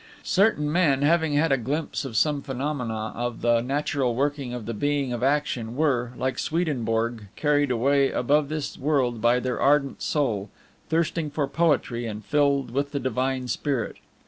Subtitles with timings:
[0.23, 4.73] Certain men, having had a glimpse of some phenomena of the natural working of the
[4.73, 10.49] Being of Action, were, like Swedenborg, carried away above this world by their ardent soul,
[10.89, 13.97] thirsting for poetry, and filled with the Divine Spirit.